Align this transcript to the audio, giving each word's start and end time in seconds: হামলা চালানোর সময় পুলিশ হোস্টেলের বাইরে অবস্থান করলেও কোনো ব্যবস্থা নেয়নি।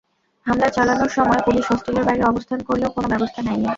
হামলা 0.45 0.67
চালানোর 0.69 1.09
সময় 1.09 1.41
পুলিশ 1.45 1.65
হোস্টেলের 1.71 2.03
বাইরে 2.03 2.23
অবস্থান 2.23 2.59
করলেও 2.63 2.89
কোনো 2.89 3.07
ব্যবস্থা 3.07 3.39
নেয়নি। 3.41 3.69